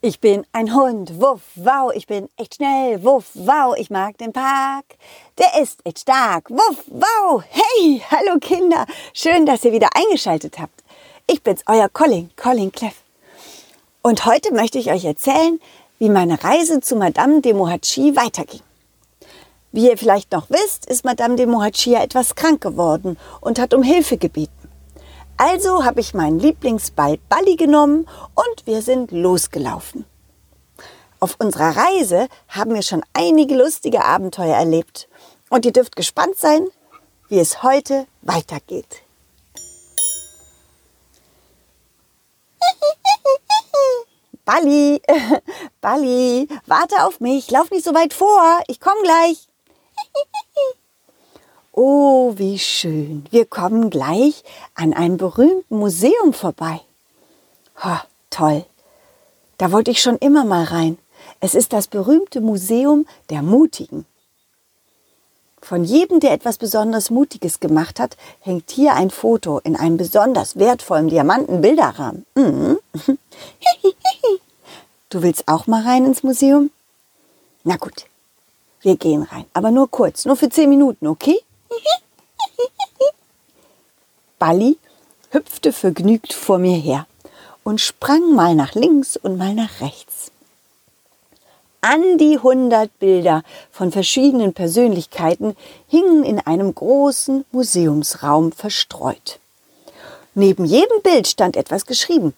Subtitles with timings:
[0.00, 4.32] Ich bin ein Hund, wuff, wow, ich bin echt schnell, wuff, wow, ich mag den
[4.32, 4.84] Park.
[5.38, 7.42] Der ist echt stark, wuff, wow.
[7.48, 10.84] Hey, hallo Kinder, schön, dass ihr wieder eingeschaltet habt.
[11.26, 12.94] Ich bin's, euer Colin, Colin Cleff.
[14.00, 15.58] Und heute möchte ich euch erzählen,
[15.98, 18.62] wie meine Reise zu Madame de Mohachi weiterging.
[19.72, 23.74] Wie ihr vielleicht noch wisst, ist Madame de Mohachi ja etwas krank geworden und hat
[23.74, 24.57] um Hilfe gebeten.
[25.40, 30.04] Also habe ich meinen Lieblingsball Balli genommen und wir sind losgelaufen.
[31.20, 35.08] Auf unserer Reise haben wir schon einige lustige Abenteuer erlebt
[35.48, 36.66] und ihr dürft gespannt sein,
[37.28, 39.02] wie es heute weitergeht.
[44.44, 45.00] Balli,
[45.80, 49.47] Balli, warte auf mich, lauf nicht so weit vor, ich komme gleich.
[51.80, 53.24] Oh, wie schön.
[53.30, 54.42] Wir kommen gleich
[54.74, 56.80] an einem berühmten Museum vorbei.
[57.76, 58.64] Ha, toll.
[59.58, 60.98] Da wollte ich schon immer mal rein.
[61.38, 64.06] Es ist das berühmte Museum der Mutigen.
[65.62, 70.56] Von jedem, der etwas besonders Mutiges gemacht hat, hängt hier ein Foto in einem besonders
[70.58, 72.26] wertvollen Diamantenbilderrahmen.
[72.34, 72.78] Mhm.
[75.10, 76.70] Du willst auch mal rein ins Museum?
[77.62, 78.06] Na gut,
[78.82, 81.38] wir gehen rein, aber nur kurz, nur für zehn Minuten, okay?
[84.38, 84.78] Balli
[85.30, 87.06] hüpfte vergnügt vor mir her
[87.64, 90.30] und sprang mal nach links und mal nach rechts.
[91.80, 99.38] An die hundert Bilder von verschiedenen Persönlichkeiten hingen in einem großen Museumsraum verstreut.
[100.34, 102.34] Neben jedem Bild stand etwas geschrieben.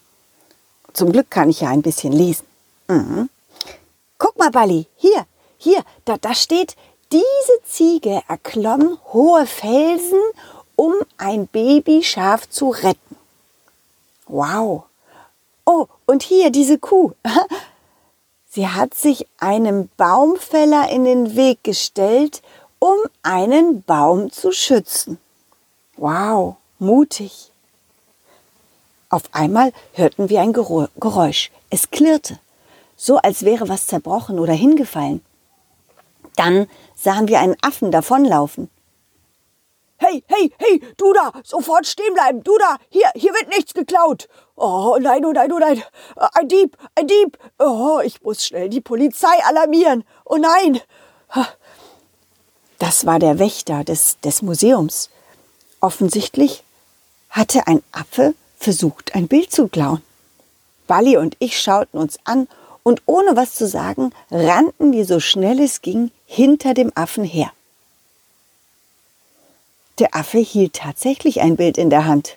[0.92, 2.46] Zum Glück kann ich ja ein bisschen lesen.
[2.88, 3.30] Mhm.
[4.18, 5.26] Guck mal, Balli, hier,
[5.58, 6.76] hier, da, da steht
[7.12, 10.20] diese Ziege erklomm hohe Felsen,
[10.76, 13.16] um ein Babyschaf zu retten.
[14.26, 14.84] Wow.
[15.64, 17.12] Oh, und hier diese Kuh.
[18.48, 22.42] Sie hat sich einem Baumfäller in den Weg gestellt,
[22.78, 25.18] um einen Baum zu schützen.
[25.96, 27.52] Wow, mutig.
[29.08, 31.50] Auf einmal hörten wir ein Geräusch.
[31.68, 32.38] Es klirrte,
[32.96, 35.20] so als wäre was zerbrochen oder hingefallen.
[36.40, 38.70] Dann sahen wir einen Affen davonlaufen.
[39.98, 44.26] Hey, hey, hey, du da, sofort stehen bleiben, du da, hier, hier wird nichts geklaut.
[44.56, 45.82] Oh nein, oh nein, oh nein,
[46.16, 47.36] ein Dieb, ein Dieb.
[47.58, 50.02] Oh, ich muss schnell die Polizei alarmieren.
[50.24, 50.80] Oh nein.
[52.78, 55.10] Das war der Wächter des, des Museums.
[55.82, 56.64] Offensichtlich
[57.28, 60.02] hatte ein Affe versucht, ein Bild zu klauen.
[60.86, 62.48] Bali und ich schauten uns an
[62.82, 67.50] und ohne was zu sagen, rannten wir so schnell es ging hinter dem Affen her.
[69.98, 72.36] Der Affe hielt tatsächlich ein Bild in der Hand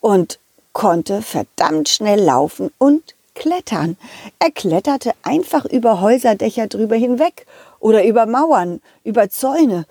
[0.00, 0.38] und
[0.74, 3.96] konnte verdammt schnell laufen und klettern.
[4.40, 7.46] Er kletterte einfach über Häuserdächer drüber hinweg
[7.80, 9.86] oder über Mauern, über Zäune.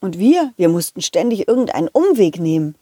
[0.00, 2.74] Und wir, wir mussten ständig irgendeinen Umweg nehmen.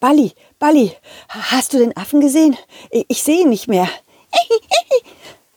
[0.00, 0.90] Balli, Balli,
[1.28, 2.56] hast du den Affen gesehen?
[2.90, 3.88] Ich, ich sehe ihn nicht mehr.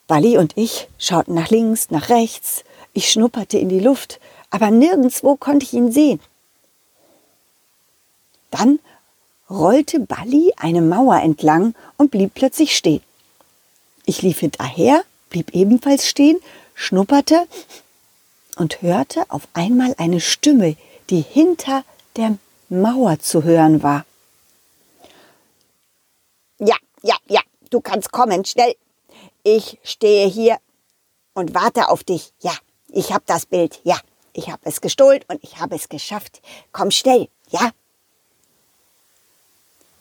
[0.06, 2.64] Balli und ich schauten nach links, nach rechts.
[2.92, 6.20] Ich schnupperte in die Luft, aber nirgendwo konnte ich ihn sehen.
[8.50, 8.78] Dann
[9.50, 13.02] rollte Balli eine Mauer entlang und blieb plötzlich stehen.
[14.04, 16.38] Ich lief hinterher, blieb ebenfalls stehen,
[16.74, 17.46] schnupperte
[18.56, 20.76] und hörte auf einmal eine Stimme,
[21.10, 21.84] die hinter
[22.16, 24.04] der Mauer zu hören war.
[26.58, 27.40] Ja, ja, ja,
[27.70, 28.74] Du kannst kommen, schnell.
[29.48, 30.58] Ich stehe hier
[31.32, 32.32] und warte auf dich.
[32.40, 32.50] Ja,
[32.88, 33.78] ich habe das Bild.
[33.84, 33.96] Ja,
[34.32, 36.42] ich habe es gestohlen und ich habe es geschafft.
[36.72, 37.70] Komm schnell, ja?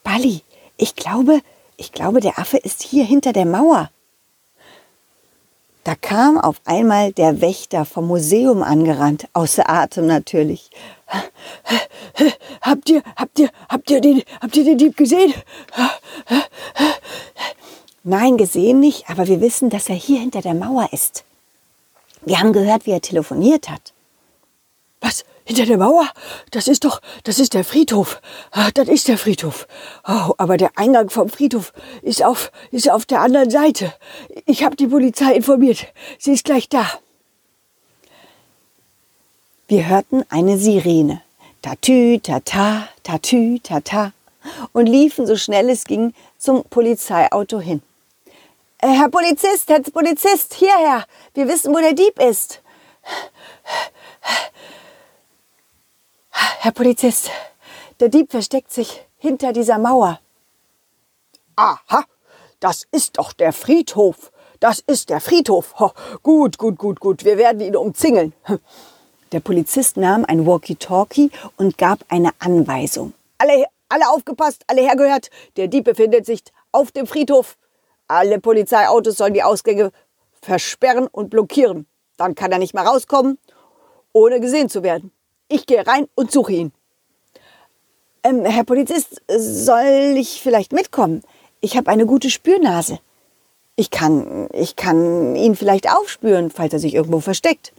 [0.04, 0.42] Bali,
[0.78, 1.42] ich glaube,
[1.78, 3.92] ich glaube, der Affe ist hier hinter der Mauer.
[5.84, 10.72] Da kam auf einmal der Wächter vom Museum angerannt, außer Atem natürlich.
[12.62, 15.36] Habt ihr, habt ihr, habt ihr den, habt ihr den Dieb gesehen?
[18.08, 21.24] Nein, gesehen nicht, aber wir wissen, dass er hier hinter der Mauer ist.
[22.24, 23.94] Wir haben gehört, wie er telefoniert hat.
[25.02, 25.26] Was?
[25.44, 26.08] Hinter der Mauer?
[26.52, 28.22] Das ist doch, das ist der Friedhof.
[28.52, 29.68] Ah, das ist der Friedhof.
[30.08, 33.92] Oh, aber der Eingang vom Friedhof ist auf, ist auf der anderen Seite.
[34.46, 35.88] Ich habe die Polizei informiert.
[36.20, 36.88] Sie ist gleich da.
[39.68, 41.24] Wir hörten eine Sirene.
[41.64, 44.14] Tatü, tata, tatü, tata.
[44.74, 47.82] Und liefen so schnell es ging zum Polizeiauto hin.
[48.86, 51.06] Äh, Herr Polizist, Herr Polizist, hierher.
[51.34, 52.62] Wir wissen, wo der Dieb ist.
[56.30, 57.32] Herr Polizist,
[58.00, 60.20] der Dieb versteckt sich hinter dieser Mauer.
[61.56, 62.04] Aha,
[62.60, 64.32] das ist doch der Friedhof.
[64.60, 65.74] Das ist der Friedhof.
[65.80, 65.90] Oh,
[66.22, 67.26] gut, gut, gut, gut.
[67.26, 68.34] Wir werden ihn umzingeln.
[69.32, 73.14] Der Polizist nahm ein Walkie-Talkie und gab eine Anweisung.
[73.40, 75.32] Alle, alle aufgepasst, alle hergehört.
[75.58, 77.58] Der Dieb befindet sich auf dem Friedhof.
[78.08, 79.92] Alle Polizeiautos sollen die Ausgänge
[80.42, 81.88] versperren und blockieren.
[82.18, 83.38] Dann kann er nicht mehr rauskommen,
[84.14, 85.12] ohne gesehen zu werden.
[85.48, 86.72] Ich gehe rein und suche ihn.
[88.24, 91.22] Ähm, Herr Polizist, soll ich vielleicht mitkommen?
[91.62, 93.00] Ich habe eine gute Spürnase.
[93.76, 97.74] Ich kann, ich kann ihn vielleicht aufspüren, falls er sich irgendwo versteckt.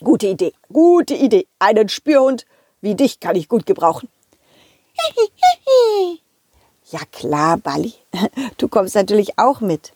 [0.00, 1.46] Gute Idee, gute Idee.
[1.58, 2.46] Einen Spürhund
[2.80, 4.08] wie dich kann ich gut gebrauchen.
[6.90, 7.94] ja klar, Bali.
[8.58, 9.92] Du kommst natürlich auch mit.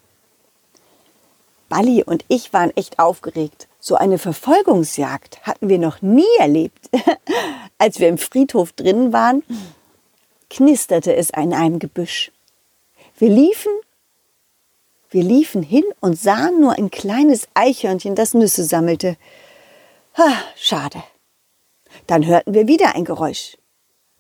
[1.69, 3.69] Bali und ich waren echt aufgeregt.
[3.79, 6.91] So eine Verfolgungsjagd hatten wir noch nie erlebt.
[7.79, 9.43] Als wir im Friedhof drin waren,
[10.51, 12.33] knisterte es in einem Gebüsch.
[13.17, 13.73] Wir liefen,
[15.11, 19.17] wir liefen hin und sahen nur ein kleines Eichhörnchen, das Nüsse sammelte.
[20.19, 21.03] Ha, schade.
[22.07, 23.57] Dann hörten wir wieder ein Geräusch.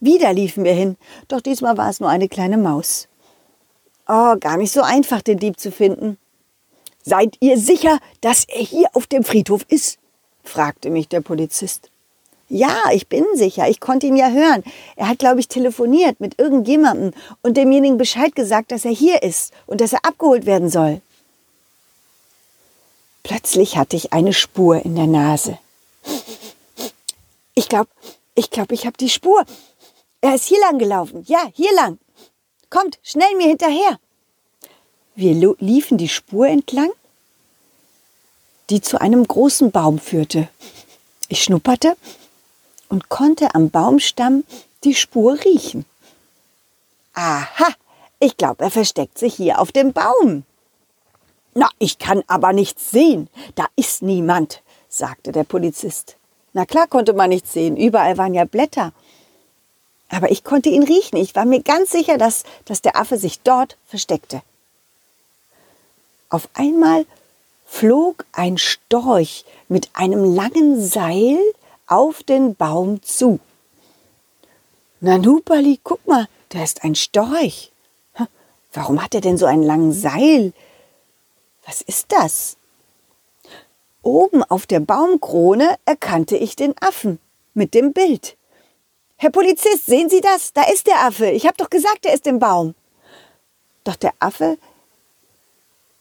[0.00, 0.96] Wieder liefen wir hin,
[1.28, 3.08] doch diesmal war es nur eine kleine Maus.
[4.08, 6.18] Oh, gar nicht so einfach, den Dieb zu finden.
[7.02, 9.98] Seid ihr sicher, dass er hier auf dem Friedhof ist?
[10.42, 11.90] fragte mich der Polizist.
[12.48, 13.68] Ja, ich bin sicher.
[13.68, 14.64] Ich konnte ihn ja hören.
[14.96, 17.12] Er hat, glaube ich, telefoniert mit irgendjemandem
[17.42, 21.00] und demjenigen Bescheid gesagt, dass er hier ist und dass er abgeholt werden soll.
[23.22, 25.58] Plötzlich hatte ich eine Spur in der Nase.
[27.54, 27.90] Ich glaube,
[28.34, 29.44] ich glaube, ich habe die Spur.
[30.20, 31.24] Er ist hier lang gelaufen.
[31.26, 31.98] Ja, hier lang.
[32.68, 33.98] Kommt, schnell mir hinterher.
[35.14, 36.90] Wir liefen die Spur entlang,
[38.68, 40.48] die zu einem großen Baum führte.
[41.28, 41.96] Ich schnupperte
[42.88, 44.44] und konnte am Baumstamm
[44.84, 45.84] die Spur riechen.
[47.14, 47.68] Aha,
[48.18, 50.44] ich glaube, er versteckt sich hier auf dem Baum.
[51.54, 53.28] Na, ich kann aber nichts sehen.
[53.56, 56.16] Da ist niemand, sagte der Polizist.
[56.52, 58.92] Na klar konnte man nichts sehen, überall waren ja Blätter.
[60.10, 61.16] Aber ich konnte ihn riechen.
[61.16, 64.42] Ich war mir ganz sicher, dass, dass der Affe sich dort versteckte.
[66.28, 67.06] Auf einmal
[67.64, 71.38] flog ein Storch mit einem langen Seil
[71.86, 73.38] auf den Baum zu.
[75.00, 77.70] Nanupali, guck mal, da ist ein Storch.
[78.72, 80.52] Warum hat er denn so einen langen Seil?
[81.66, 82.56] Was ist das?
[84.02, 87.18] Oben auf der Baumkrone erkannte ich den Affen
[87.54, 88.36] mit dem Bild.
[89.22, 90.54] Herr Polizist, sehen Sie das?
[90.54, 91.26] Da ist der Affe.
[91.26, 92.74] Ich habe doch gesagt, er ist im Baum.
[93.84, 94.56] Doch der Affe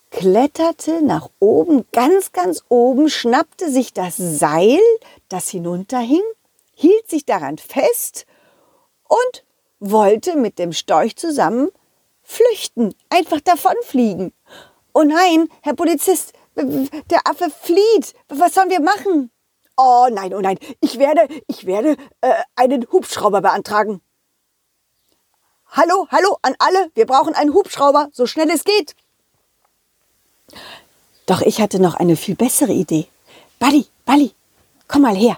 [0.10, 4.80] kletterte nach oben, ganz, ganz oben, schnappte sich das Seil,
[5.27, 6.24] das hinunterhing,
[6.74, 8.25] hielt sich daran fest
[9.10, 9.44] und
[9.81, 11.72] wollte mit dem Storch zusammen
[12.24, 14.31] flüchten, einfach davonfliegen.
[14.94, 18.13] Oh nein, Herr Polizist, der Affe flieht.
[18.30, 19.30] Was sollen wir machen?
[19.81, 24.01] Oh nein, oh nein, ich werde, ich werde äh, einen Hubschrauber beantragen.
[25.71, 28.93] Hallo, hallo an alle, wir brauchen einen Hubschrauber, so schnell es geht.
[31.27, 33.07] Doch ich hatte noch eine viel bessere Idee.
[33.57, 34.33] Buddy, Buddy,
[34.89, 35.37] komm mal her.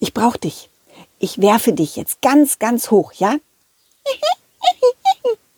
[0.00, 0.68] Ich brauche dich.
[1.20, 3.36] Ich werfe dich jetzt ganz, ganz hoch, ja?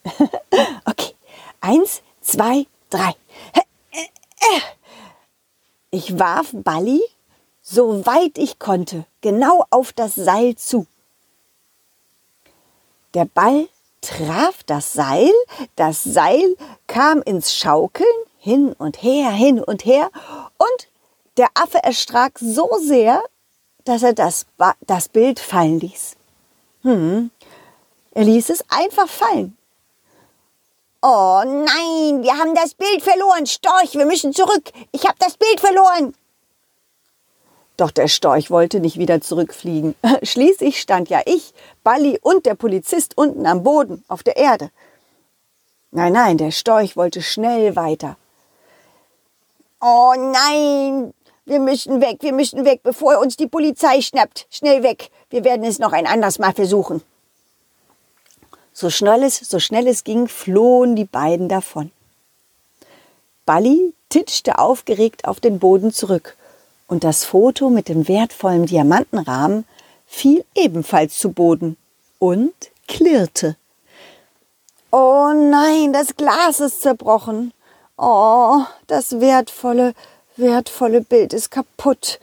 [0.85, 1.15] okay.
[1.63, 3.15] Eins, zwei, drei.
[5.91, 7.01] Ich warf Balli,
[7.63, 10.87] so weit ich konnte, genau auf das Seil zu.
[13.15, 13.69] Der Ball
[14.01, 15.31] traf das Seil,
[15.77, 16.57] das Seil
[16.89, 20.11] kam ins Schaukeln, hin und her, hin und her.
[20.59, 20.89] Und
[21.37, 23.23] der Affe erschrak so sehr,
[23.85, 24.47] dass er das,
[24.81, 26.17] das Bild fallen ließ.
[26.83, 27.31] Hm.
[28.11, 29.57] Er ließ es einfach fallen.
[31.01, 33.47] Oh nein, wir haben das Bild verloren.
[33.47, 34.71] Storch, wir müssen zurück.
[34.93, 36.15] Ich habe das Bild verloren.
[37.77, 39.95] Doch der Storch wollte nicht wieder zurückfliegen.
[40.23, 44.71] Schließlich stand ja ich, Balli und der Polizist unten am Boden, auf der Erde.
[45.91, 48.17] Nein, nein, der Storch wollte schnell weiter.
[49.81, 51.13] Oh nein,
[51.45, 54.47] wir müssen weg, wir müssen weg, bevor uns die Polizei schnappt.
[54.51, 55.11] Schnell weg.
[55.31, 57.03] Wir werden es noch ein anderes Mal versuchen.
[58.73, 61.91] So schnell es, so schnell es ging, flohen die beiden davon.
[63.45, 66.37] Balli titschte aufgeregt auf den Boden zurück
[66.93, 69.65] und das Foto mit dem wertvollen Diamantenrahmen
[70.07, 71.79] fiel ebenfalls zu Boden
[72.19, 72.53] und
[72.87, 73.57] klirrte.
[74.91, 77.55] Oh nein, das Glas ist zerbrochen.
[77.97, 78.59] Oh,
[78.89, 79.95] das wertvolle,
[80.37, 82.21] wertvolle Bild ist kaputt.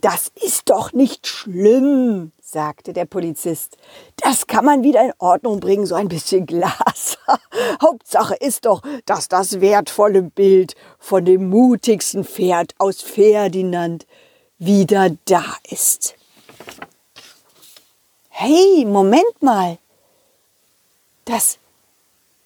[0.00, 3.76] Das ist doch nicht schlimm, sagte der Polizist.
[4.16, 7.18] Das kann man wieder in Ordnung bringen, so ein bisschen Glas.
[7.82, 14.06] Hauptsache ist doch, dass das wertvolle Bild von dem mutigsten Pferd aus Ferdinand
[14.58, 16.14] wieder da ist.
[18.28, 19.78] Hey, Moment mal.
[21.24, 21.58] Das,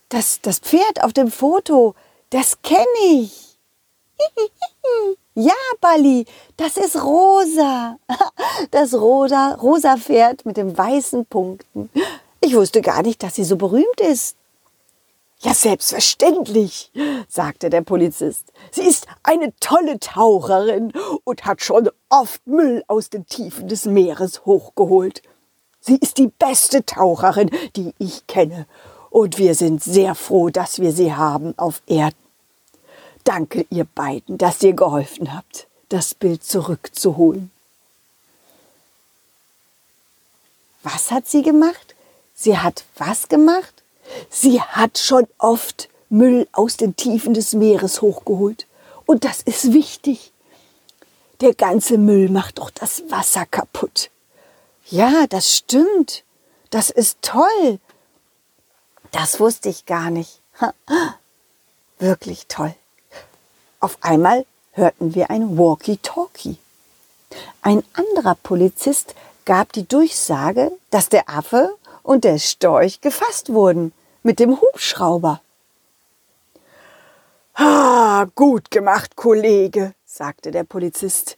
[0.09, 1.95] das, das Pferd auf dem Foto,
[2.31, 3.59] das kenne ich.
[5.35, 7.99] Ja, Bali, das ist rosa.
[8.71, 11.91] Das rosa, rosa Pferd mit den weißen Punkten.
[12.41, 14.37] Ich wusste gar nicht, dass sie so berühmt ist.
[15.41, 16.93] Ja, selbstverständlich,
[17.29, 18.53] sagte der Polizist.
[18.71, 20.93] Sie ist eine tolle Taucherin
[21.25, 25.23] und hat schon oft Müll aus den Tiefen des Meeres hochgeholt.
[25.81, 28.67] Sie ist die beste Taucherin, die ich kenne,
[29.11, 32.22] und wir sind sehr froh, dass wir sie haben auf Erden.
[33.25, 37.51] Danke, ihr beiden, dass ihr geholfen habt, das Bild zurückzuholen.
[40.83, 41.95] Was hat sie gemacht?
[42.35, 43.83] Sie hat was gemacht?
[44.31, 48.67] Sie hat schon oft Müll aus den Tiefen des Meeres hochgeholt.
[49.07, 50.33] Und das ist wichtig.
[51.41, 54.11] Der ganze Müll macht doch das Wasser kaputt.
[54.87, 56.25] Ja, das stimmt.
[56.71, 57.79] Das ist toll.
[59.13, 60.41] Das wusste ich gar nicht.
[61.99, 62.75] Wirklich toll.
[63.83, 66.57] Auf einmal hörten wir ein Walkie-Talkie.
[67.63, 71.75] Ein anderer Polizist gab die Durchsage, dass der Affe
[72.05, 75.41] und der Storch gefasst wurden mit dem Hubschrauber.
[77.55, 81.37] Ah, gut gemacht, Kollege, sagte der Polizist.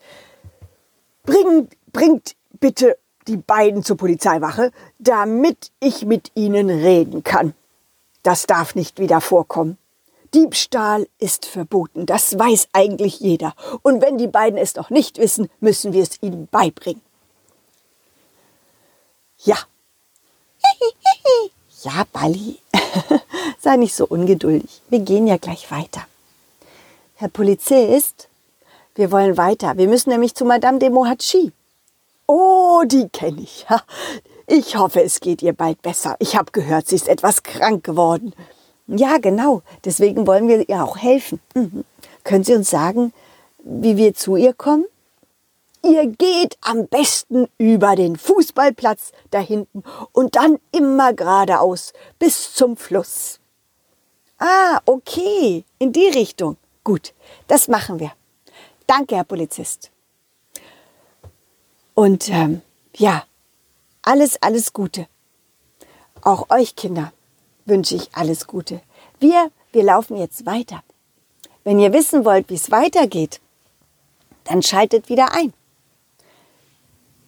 [1.22, 7.54] Bringt, bringt bitte die beiden zur Polizeiwache, damit ich mit ihnen reden kann.
[8.22, 9.78] Das darf nicht wieder vorkommen.
[10.34, 13.54] Diebstahl ist verboten, das weiß eigentlich jeder.
[13.82, 17.02] Und wenn die beiden es noch nicht wissen, müssen wir es ihnen beibringen.
[19.44, 19.56] Ja.
[21.82, 22.58] ja, Bali,
[23.60, 24.82] sei nicht so ungeduldig.
[24.88, 26.04] Wir gehen ja gleich weiter.
[27.16, 28.28] Herr Polizist,
[28.96, 29.76] wir wollen weiter.
[29.76, 31.52] Wir müssen nämlich zu Madame de Mohatschi.
[32.26, 33.66] Oh, die kenne ich.
[34.46, 36.16] Ich hoffe, es geht ihr bald besser.
[36.18, 38.34] Ich habe gehört, sie ist etwas krank geworden.
[38.86, 39.62] Ja, genau.
[39.84, 41.40] Deswegen wollen wir ihr auch helfen.
[41.54, 41.84] Mhm.
[42.22, 43.12] Können Sie uns sagen,
[43.58, 44.84] wie wir zu ihr kommen?
[45.82, 52.76] Ihr geht am besten über den Fußballplatz da hinten und dann immer geradeaus bis zum
[52.76, 53.38] Fluss.
[54.38, 56.56] Ah, okay, in die Richtung.
[56.84, 57.12] Gut,
[57.48, 58.12] das machen wir.
[58.86, 59.90] Danke, Herr Polizist.
[61.94, 62.62] Und ähm,
[62.96, 63.24] ja,
[64.02, 65.06] alles, alles Gute.
[66.22, 67.12] Auch euch Kinder
[67.66, 68.80] wünsche ich alles Gute.
[69.20, 70.82] Wir, wir laufen jetzt weiter.
[71.64, 73.40] Wenn ihr wissen wollt, wie es weitergeht,
[74.44, 75.52] dann schaltet wieder ein.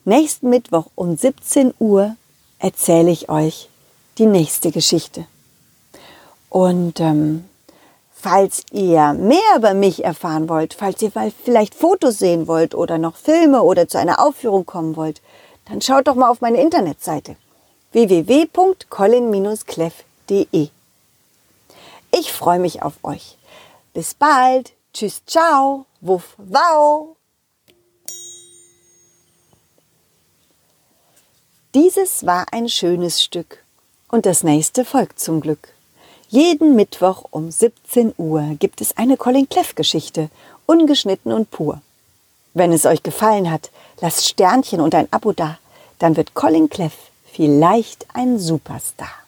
[0.05, 2.15] Nächsten Mittwoch um 17 Uhr
[2.59, 3.69] erzähle ich euch
[4.19, 5.27] die nächste Geschichte.
[6.49, 7.45] Und ähm,
[8.13, 11.11] falls ihr mehr über mich erfahren wollt, falls ihr
[11.45, 15.23] vielleicht Fotos sehen wollt oder noch Filme oder zu einer Aufführung kommen wollt,
[15.65, 17.35] dann schaut doch mal auf meine Internetseite
[17.93, 20.69] www.colin-cleff.de www.ftf.de.
[22.13, 23.37] Ich freue mich auf euch.
[23.93, 24.73] Bis bald.
[24.93, 25.87] Tschüss, ciao.
[26.01, 27.17] Wuff, wow.
[31.75, 33.63] Dieses war ein schönes Stück
[34.09, 35.69] und das nächste folgt zum Glück.
[36.29, 40.31] Jeden Mittwoch um 17 Uhr gibt es eine Colin Cleff Geschichte,
[40.65, 41.83] ungeschnitten und pur.
[42.55, 45.59] Wenn es euch gefallen hat, lasst Sternchen und ein Abo da,
[45.99, 46.95] dann wird Colin Cleff
[47.31, 49.26] vielleicht ein Superstar.